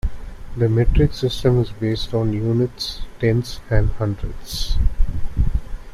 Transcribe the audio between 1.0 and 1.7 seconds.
system is